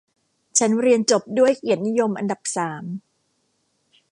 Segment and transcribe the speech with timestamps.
[0.57, 2.83] ฉันเรียนจบด้วยเกียรตินิยมอันดับสาม